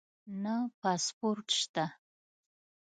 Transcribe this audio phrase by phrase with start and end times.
[0.43, 1.85] نه پاسپورټ شته